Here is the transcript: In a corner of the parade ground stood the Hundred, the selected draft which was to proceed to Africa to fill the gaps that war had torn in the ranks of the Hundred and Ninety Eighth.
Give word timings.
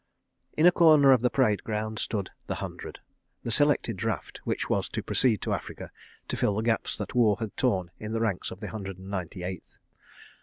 In 0.57 0.65
a 0.65 0.71
corner 0.71 1.11
of 1.11 1.21
the 1.21 1.29
parade 1.29 1.63
ground 1.63 1.99
stood 1.99 2.31
the 2.47 2.55
Hundred, 2.55 2.97
the 3.43 3.51
selected 3.51 3.97
draft 3.97 4.39
which 4.45 4.67
was 4.67 4.89
to 4.89 5.03
proceed 5.03 5.43
to 5.43 5.53
Africa 5.53 5.91
to 6.27 6.35
fill 6.35 6.55
the 6.55 6.63
gaps 6.63 6.97
that 6.97 7.13
war 7.13 7.37
had 7.39 7.55
torn 7.55 7.91
in 7.99 8.11
the 8.11 8.19
ranks 8.19 8.49
of 8.49 8.61
the 8.61 8.69
Hundred 8.69 8.97
and 8.97 9.11
Ninety 9.11 9.43
Eighth. 9.43 9.77